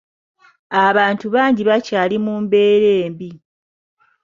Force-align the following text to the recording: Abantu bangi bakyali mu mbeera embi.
Abantu 0.85 1.25
bangi 1.35 1.61
bakyali 1.69 2.15
mu 2.25 2.33
mbeera 2.43 2.89
embi. 3.03 3.29